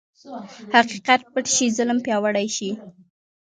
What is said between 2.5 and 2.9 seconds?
شي.